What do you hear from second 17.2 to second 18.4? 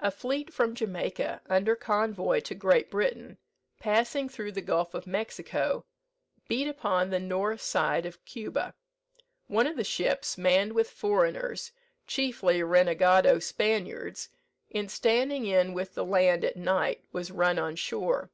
run on shore.